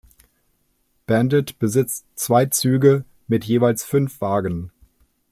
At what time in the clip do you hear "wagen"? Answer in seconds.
4.19-4.71